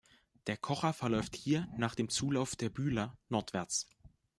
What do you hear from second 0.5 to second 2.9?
Kocher verläuft hier, nach dem Zulauf der